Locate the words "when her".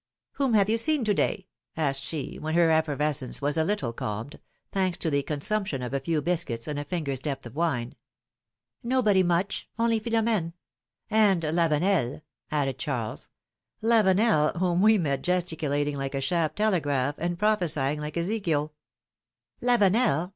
2.39-2.71